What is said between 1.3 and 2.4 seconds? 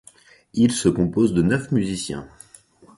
de neuf musiciens.